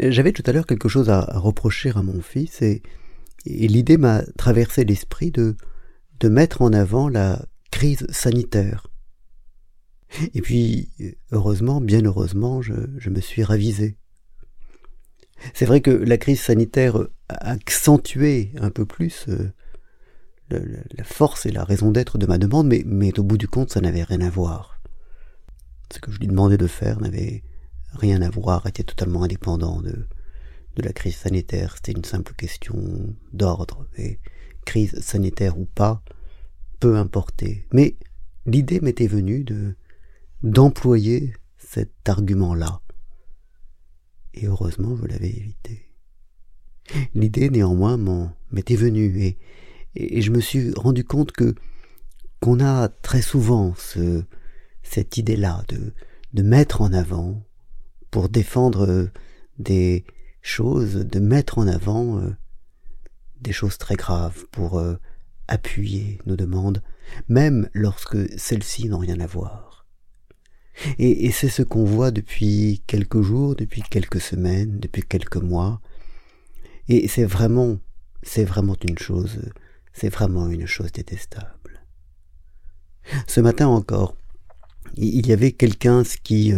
J'avais 0.00 0.32
tout 0.32 0.42
à 0.46 0.52
l'heure 0.52 0.66
quelque 0.66 0.88
chose 0.88 1.10
à, 1.10 1.20
reprocher 1.34 1.90
à 1.94 2.02
mon 2.02 2.22
fils 2.22 2.62
et, 2.62 2.82
l'idée 3.44 3.96
m'a 3.96 4.22
traversé 4.36 4.84
l'esprit 4.84 5.30
de, 5.30 5.56
mettre 6.24 6.62
en 6.62 6.72
avant 6.72 7.08
la 7.08 7.44
crise 7.70 8.06
sanitaire. 8.10 8.86
Et 10.34 10.42
puis, 10.42 10.90
heureusement, 11.32 11.80
bien 11.80 12.04
heureusement, 12.04 12.62
je, 12.62 13.10
me 13.10 13.20
suis 13.20 13.42
ravisé. 13.42 13.96
C'est 15.54 15.64
vrai 15.64 15.80
que 15.80 15.90
la 15.90 16.18
crise 16.18 16.40
sanitaire 16.40 16.96
a 17.28 17.50
accentué 17.50 18.52
un 18.60 18.70
peu 18.70 18.84
plus 18.84 19.26
euh, 19.28 19.52
la 20.50 21.04
force 21.04 21.46
et 21.46 21.50
la 21.50 21.64
raison 21.64 21.90
d'être 21.90 22.18
de 22.18 22.26
ma 22.26 22.38
demande, 22.38 22.72
mais 22.84 23.18
au 23.18 23.22
bout 23.22 23.38
du 23.38 23.48
compte, 23.48 23.70
ça 23.70 23.80
n'avait 23.80 24.02
rien 24.02 24.20
à 24.20 24.30
voir. 24.30 24.80
Ce 25.92 25.98
que 25.98 26.12
je 26.12 26.18
lui 26.18 26.26
demandais 26.26 26.58
de 26.58 26.66
faire 26.66 27.00
n'avait 27.00 27.42
rien 27.92 28.22
à 28.22 28.30
voir, 28.30 28.66
était 28.66 28.84
totalement 28.84 29.22
indépendant 29.22 29.80
de, 29.80 30.06
de 30.76 30.82
la 30.82 30.92
crise 30.92 31.16
sanitaire. 31.16 31.76
C'était 31.76 31.92
une 31.92 32.04
simple 32.04 32.34
question 32.34 33.14
d'ordre. 33.32 33.86
Et 33.96 34.20
crise 34.64 35.00
sanitaire 35.00 35.58
ou 35.58 35.64
pas, 35.64 36.02
peu 36.78 36.96
importait. 36.96 37.66
Mais 37.72 37.96
l'idée 38.46 38.80
m'était 38.80 39.06
venue 39.06 39.44
de 39.44 39.76
d'employer 40.42 41.34
cet 41.58 42.08
argument-là. 42.08 42.80
Et 44.32 44.46
heureusement, 44.46 44.96
je 44.96 45.06
l'avais 45.06 45.28
évité. 45.28 45.92
L'idée, 47.14 47.50
néanmoins, 47.50 47.98
m'en 47.98 48.34
m'était 48.50 48.76
venue, 48.76 49.20
et, 49.22 49.38
et, 49.94 50.22
je 50.22 50.30
me 50.30 50.40
suis 50.40 50.72
rendu 50.72 51.04
compte 51.04 51.32
que 51.32 51.54
qu'on 52.40 52.58
a 52.60 52.88
très 52.88 53.20
souvent 53.20 53.74
ce, 53.76 54.24
cette 54.82 55.18
idée-là 55.18 55.62
de, 55.68 55.92
de 56.32 56.42
mettre 56.42 56.80
en 56.80 56.92
avant 56.94 57.44
pour 58.10 58.28
défendre 58.28 58.86
euh, 58.86 59.10
des 59.58 60.04
choses, 60.42 60.94
de 60.94 61.20
mettre 61.20 61.58
en 61.58 61.66
avant 61.66 62.18
euh, 62.18 62.34
des 63.40 63.52
choses 63.52 63.78
très 63.78 63.96
graves, 63.96 64.46
pour 64.50 64.78
euh, 64.78 64.96
appuyer 65.48 66.18
nos 66.26 66.36
demandes, 66.36 66.82
même 67.28 67.68
lorsque 67.72 68.16
celles-ci 68.38 68.88
n'ont 68.88 68.98
rien 68.98 69.20
à 69.20 69.26
voir. 69.26 69.86
Et, 70.98 71.26
et 71.26 71.30
c'est 71.30 71.48
ce 71.48 71.62
qu'on 71.62 71.84
voit 71.84 72.10
depuis 72.10 72.82
quelques 72.86 73.20
jours, 73.20 73.54
depuis 73.54 73.82
quelques 73.82 74.20
semaines, 74.20 74.78
depuis 74.78 75.02
quelques 75.02 75.36
mois, 75.36 75.80
et 76.88 77.06
c'est 77.06 77.24
vraiment, 77.24 77.78
c'est 78.22 78.44
vraiment 78.44 78.76
une 78.82 78.98
chose, 78.98 79.40
c'est 79.92 80.08
vraiment 80.08 80.48
une 80.48 80.66
chose 80.66 80.90
détestable. 80.92 81.84
Ce 83.26 83.40
matin 83.40 83.68
encore, 83.68 84.16
il 84.96 85.26
y 85.26 85.32
avait 85.32 85.52
quelqu'un 85.52 86.02
qui, 86.24 86.52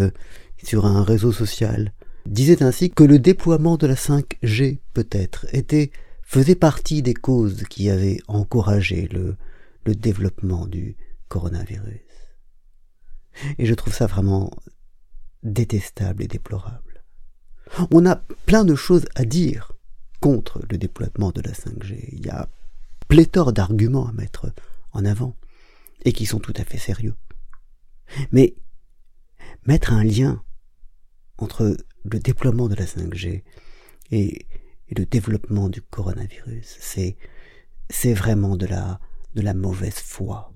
sur 0.62 0.86
un 0.86 1.02
réseau 1.02 1.32
social, 1.32 1.92
disait 2.26 2.62
ainsi 2.62 2.90
que 2.90 3.04
le 3.04 3.18
déploiement 3.18 3.76
de 3.76 3.86
la 3.86 3.94
5G, 3.94 4.78
peut-être, 4.94 5.46
était, 5.52 5.90
faisait 6.22 6.54
partie 6.54 7.02
des 7.02 7.14
causes 7.14 7.64
qui 7.68 7.90
avaient 7.90 8.20
encouragé 8.28 9.08
le, 9.12 9.36
le 9.84 9.94
développement 9.94 10.66
du 10.66 10.96
coronavirus. 11.28 12.00
Et 13.58 13.66
je 13.66 13.74
trouve 13.74 13.94
ça 13.94 14.06
vraiment 14.06 14.50
détestable 15.42 16.22
et 16.22 16.28
déplorable. 16.28 17.02
On 17.90 18.06
a 18.06 18.16
plein 18.46 18.64
de 18.64 18.74
choses 18.74 19.06
à 19.14 19.24
dire 19.24 19.72
contre 20.20 20.60
le 20.70 20.78
déploiement 20.78 21.30
de 21.30 21.40
la 21.40 21.52
5G. 21.52 22.10
Il 22.12 22.26
y 22.26 22.30
a 22.30 22.48
pléthore 23.08 23.52
d'arguments 23.52 24.08
à 24.08 24.12
mettre 24.12 24.52
en 24.92 25.04
avant, 25.04 25.36
et 26.04 26.12
qui 26.12 26.26
sont 26.26 26.38
tout 26.38 26.52
à 26.56 26.64
fait 26.64 26.78
sérieux. 26.78 27.14
Mais 28.30 28.54
mettre 29.66 29.92
un 29.92 30.04
lien 30.04 30.42
entre 31.42 31.76
le 32.04 32.18
déploiement 32.18 32.68
de 32.68 32.74
la 32.74 32.84
5G 32.84 33.42
et, 34.10 34.46
le 34.94 35.06
développement 35.06 35.70
du 35.70 35.80
coronavirus. 35.80 36.76
C'est, 36.78 37.16
c'est 37.88 38.12
vraiment 38.12 38.58
de 38.58 38.66
la, 38.66 39.00
de 39.34 39.40
la 39.40 39.54
mauvaise 39.54 39.94
foi. 39.94 40.52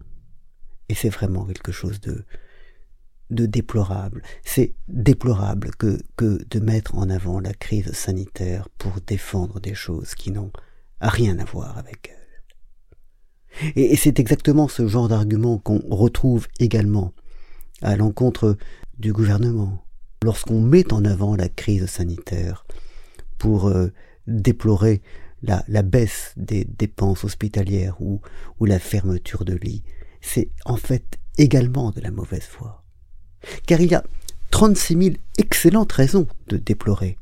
Et 0.90 0.94
c'est 0.94 1.08
vraiment 1.08 1.46
quelque 1.46 1.72
chose 1.72 2.00
de, 2.02 2.26
de 3.30 3.46
déplorable. 3.46 4.22
C'est 4.44 4.74
déplorable 4.88 5.70
que, 5.76 5.98
que 6.16 6.44
de 6.50 6.60
mettre 6.60 6.94
en 6.96 7.08
avant 7.08 7.40
la 7.40 7.54
crise 7.54 7.92
sanitaire 7.92 8.68
pour 8.76 9.00
défendre 9.00 9.58
des 9.58 9.74
choses 9.74 10.14
qui 10.14 10.30
n'ont 10.30 10.52
rien 11.00 11.38
à 11.38 11.44
voir 11.44 11.78
avec 11.78 12.12
elle. 12.12 13.72
Et, 13.74 13.94
et 13.94 13.96
c'est 13.96 14.20
exactement 14.20 14.68
ce 14.68 14.86
genre 14.86 15.08
d'argument 15.08 15.56
qu'on 15.56 15.80
retrouve 15.88 16.46
également 16.60 17.14
à 17.80 17.96
l'encontre 17.96 18.58
du 18.98 19.14
gouvernement, 19.14 19.85
lorsqu'on 20.22 20.60
met 20.60 20.92
en 20.92 21.04
avant 21.04 21.36
la 21.36 21.48
crise 21.48 21.86
sanitaire 21.86 22.66
pour 23.38 23.68
euh, 23.68 23.88
déplorer 24.26 25.02
la, 25.42 25.82
baisse 25.82 26.32
des 26.36 26.64
dépenses 26.64 27.24
hospitalières 27.24 28.00
ou, 28.00 28.20
la 28.60 28.78
fermeture 28.78 29.44
de 29.44 29.54
lits, 29.54 29.84
c'est 30.20 30.50
en 30.64 30.76
fait 30.76 31.18
également 31.38 31.90
de 31.90 32.00
la 32.00 32.10
mauvaise 32.10 32.44
foi. 32.44 32.84
Car 33.66 33.80
il 33.80 33.90
y 33.90 33.94
a 33.94 34.04
36 34.50 34.96
000 34.96 35.16
excellentes 35.38 35.92
raisons 35.92 36.26
de 36.48 36.56
déplorer 36.56 37.18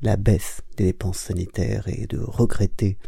la 0.00 0.16
baisse 0.16 0.62
des 0.76 0.84
dépenses 0.84 1.18
sanitaires 1.18 1.88
et 1.88 2.06
de 2.06 2.18
regretter 2.18 2.98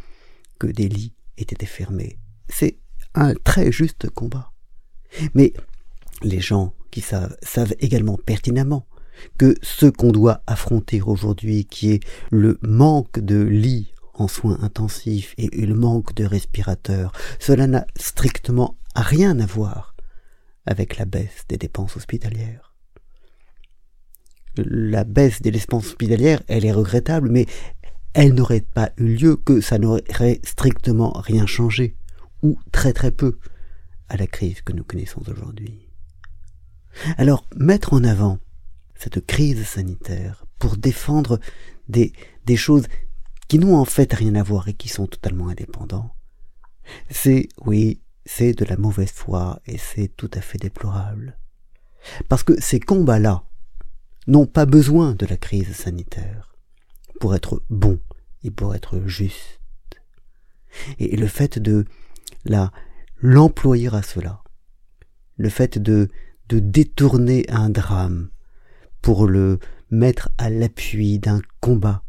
que 0.58 0.66
des 0.66 0.88
lits 0.88 1.14
aient 1.38 1.42
été 1.42 1.66
fermés. 1.66 2.18
C'est 2.48 2.78
un 3.14 3.34
très 3.34 3.70
juste 3.72 4.10
combat. 4.10 4.52
Mais 5.34 5.52
les 6.22 6.40
gens 6.40 6.74
qui 6.90 7.00
savent 7.00 7.36
savent 7.42 7.74
également 7.78 8.18
pertinemment 8.24 8.86
que 9.38 9.54
ce 9.62 9.86
qu'on 9.86 10.12
doit 10.12 10.42
affronter 10.46 11.02
aujourd'hui, 11.02 11.64
qui 11.64 11.92
est 11.92 12.00
le 12.30 12.58
manque 12.62 13.18
de 13.20 13.40
lits 13.42 13.92
en 14.14 14.28
soins 14.28 14.58
intensifs 14.62 15.34
et 15.36 15.66
le 15.66 15.74
manque 15.74 16.14
de 16.14 16.24
respirateurs, 16.24 17.12
cela 17.38 17.66
n'a 17.66 17.86
strictement 17.96 18.78
rien 18.94 19.38
à 19.40 19.46
voir 19.46 19.94
avec 20.64 20.96
la 20.96 21.04
baisse 21.04 21.44
des 21.48 21.58
dépenses 21.58 21.96
hospitalières. 21.96 22.74
La 24.56 25.04
baisse 25.04 25.42
des 25.42 25.50
dépenses 25.50 25.86
hospitalières, 25.86 26.42
elle 26.48 26.64
est 26.64 26.72
regrettable, 26.72 27.30
mais 27.30 27.46
elle 28.14 28.34
n'aurait 28.34 28.62
pas 28.62 28.90
eu 28.96 29.14
lieu 29.14 29.36
que 29.36 29.60
ça 29.60 29.78
n'aurait 29.78 30.40
strictement 30.42 31.12
rien 31.12 31.46
changé, 31.46 31.94
ou 32.42 32.58
très 32.72 32.94
très 32.94 33.10
peu, 33.10 33.38
à 34.08 34.16
la 34.16 34.26
crise 34.26 34.62
que 34.62 34.72
nous 34.72 34.84
connaissons 34.84 35.22
aujourd'hui. 35.28 35.88
Alors, 37.18 37.46
mettre 37.54 37.92
en 37.92 38.04
avant 38.04 38.38
cette 38.98 39.24
crise 39.26 39.66
sanitaire 39.66 40.44
pour 40.58 40.76
défendre 40.76 41.38
des, 41.88 42.12
des 42.44 42.56
choses 42.56 42.86
qui 43.48 43.58
n'ont 43.58 43.76
en 43.76 43.84
fait 43.84 44.12
rien 44.12 44.34
à 44.34 44.42
voir 44.42 44.68
et 44.68 44.74
qui 44.74 44.88
sont 44.88 45.06
totalement 45.06 45.48
indépendants, 45.48 46.14
c'est, 47.10 47.48
oui, 47.64 48.00
c'est 48.24 48.52
de 48.52 48.64
la 48.64 48.76
mauvaise 48.76 49.10
foi 49.10 49.60
et 49.66 49.78
c'est 49.78 50.08
tout 50.08 50.30
à 50.34 50.40
fait 50.40 50.58
déplorable. 50.58 51.38
Parce 52.28 52.42
que 52.42 52.60
ces 52.60 52.80
combats-là 52.80 53.44
n'ont 54.26 54.46
pas 54.46 54.66
besoin 54.66 55.14
de 55.14 55.26
la 55.26 55.36
crise 55.36 55.74
sanitaire 55.74 56.54
pour 57.20 57.34
être 57.34 57.62
bons 57.70 58.00
et 58.42 58.50
pour 58.50 58.74
être 58.74 59.00
justes. 59.06 59.60
Et 60.98 61.16
le 61.16 61.26
fait 61.26 61.58
de 61.58 61.84
la, 62.44 62.72
l'employer 63.18 63.94
à 63.94 64.02
cela, 64.02 64.42
le 65.36 65.48
fait 65.48 65.78
de, 65.78 66.08
de 66.48 66.58
détourner 66.58 67.44
un 67.48 67.70
drame 67.70 68.30
pour 69.06 69.28
le 69.28 69.60
mettre 69.88 70.30
à 70.36 70.50
l'appui 70.50 71.20
d'un 71.20 71.40
combat 71.60 72.02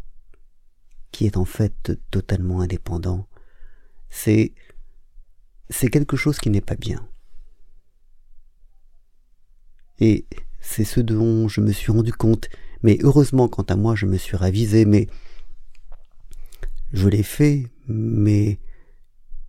qui 1.11 1.27
est 1.27 1.37
en 1.37 1.45
fait 1.45 1.91
totalement 2.09 2.59
indépendant, 2.59 3.27
c'est 4.09 4.55
c'est 5.69 5.89
quelque 5.89 6.17
chose 6.17 6.39
qui 6.39 6.49
n'est 6.49 6.59
pas 6.59 6.73
bien. 6.75 7.07
Et 9.99 10.25
c'est 10.59 10.85
ce 10.85 10.99
dont 10.99 11.47
je 11.47 11.61
me 11.61 11.71
suis 11.71 11.91
rendu 11.91 12.13
compte, 12.13 12.49
mais 12.81 12.97
heureusement 13.03 13.47
quant 13.47 13.61
à 13.61 13.75
moi 13.75 13.93
je 13.93 14.07
me 14.07 14.17
suis 14.17 14.35
ravisé, 14.35 14.85
mais 14.85 15.05
je 16.93 17.07
l'ai 17.07 17.21
fait, 17.21 17.67
mais 17.87 18.57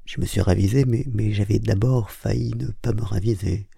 je 0.04 0.20
me 0.20 0.26
suis 0.26 0.42
ravisé, 0.42 0.84
mais, 0.84 1.06
mais 1.14 1.32
j'avais 1.32 1.60
d'abord 1.60 2.10
failli 2.10 2.52
ne 2.56 2.66
pas 2.66 2.92
me 2.92 3.00
raviser. 3.00 3.70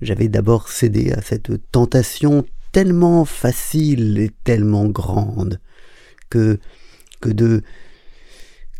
J'avais 0.00 0.28
d'abord 0.28 0.68
cédé 0.68 1.12
à 1.12 1.20
cette 1.20 1.50
tentation 1.70 2.44
tellement 2.72 3.24
facile 3.24 4.18
et 4.18 4.30
tellement 4.44 4.86
grande 4.86 5.60
que, 6.30 6.58
que 7.20 7.28
de, 7.28 7.62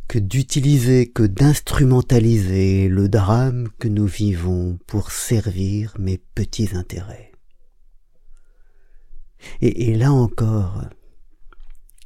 que 0.09 0.19
d'utiliser, 0.19 1.09
que 1.09 1.23
d'instrumentaliser 1.23 2.89
le 2.89 3.09
drame 3.09 3.69
que 3.79 3.89
nous 3.89 4.07
vivons 4.07 4.79
pour 4.87 5.11
servir 5.11 5.95
mes 5.99 6.19
petits 6.35 6.71
intérêts. 6.75 7.33
Et, 9.61 9.95
là 9.95 10.13
encore, 10.13 10.85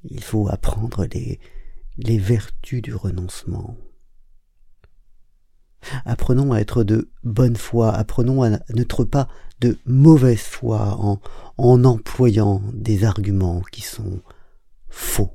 il 0.04 0.22
faut 0.22 0.48
apprendre 0.48 1.06
les 1.06 2.18
vertus 2.18 2.80
du 2.80 2.94
renoncement. 2.94 3.76
Apprenons 6.04 6.52
à 6.52 6.58
être 6.60 6.84
de 6.84 7.10
bonne 7.22 7.56
foi, 7.56 7.94
apprenons 7.94 8.42
à 8.42 8.50
n'être 8.72 9.04
pas 9.04 9.28
de 9.60 9.78
mauvaise 9.86 10.40
foi 10.40 10.96
en, 10.98 11.20
en 11.56 11.84
employant 11.84 12.62
des 12.72 13.04
arguments 13.04 13.62
qui 13.72 13.82
sont 13.82 14.20
faux. 14.88 15.30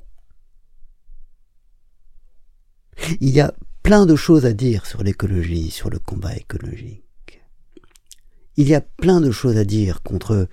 Il 3.21 3.29
y 3.29 3.39
a 3.39 3.53
plein 3.83 4.05
de 4.05 4.15
choses 4.15 4.45
à 4.45 4.53
dire 4.53 4.85
sur 4.85 5.03
l'écologie, 5.03 5.71
sur 5.71 5.89
le 5.89 5.99
combat 5.99 6.35
écologique. 6.35 7.03
Il 8.57 8.67
y 8.67 8.75
a 8.75 8.81
plein 8.81 9.21
de 9.21 9.31
choses 9.31 9.57
à 9.57 9.63
dire 9.63 10.03
contre, 10.03 10.49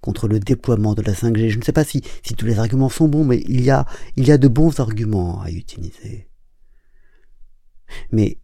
contre 0.00 0.28
le 0.28 0.40
déploiement 0.40 0.94
de 0.94 1.02
la 1.02 1.12
5G. 1.12 1.50
Je 1.50 1.58
ne 1.58 1.62
sais 1.62 1.72
pas 1.72 1.84
si, 1.84 2.02
si 2.22 2.34
tous 2.34 2.46
les 2.46 2.58
arguments 2.58 2.88
sont 2.88 3.06
bons, 3.06 3.24
mais 3.24 3.42
il 3.46 3.60
y 3.60 3.70
a, 3.70 3.86
il 4.16 4.26
y 4.26 4.32
a 4.32 4.38
de 4.38 4.48
bons 4.48 4.80
arguments 4.80 5.42
à 5.42 5.50
utiliser. 5.50 6.28
Mais 8.10 8.38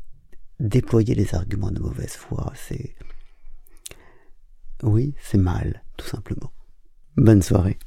déployer 0.60 1.14
les 1.14 1.34
arguments 1.34 1.70
de 1.70 1.80
mauvaise 1.80 2.14
foi, 2.14 2.52
c'est... 2.54 2.94
Oui, 4.82 5.14
c'est 5.20 5.38
mal, 5.38 5.82
tout 5.96 6.06
simplement. 6.06 6.52
Bonne 7.16 7.42
soirée. 7.42 7.78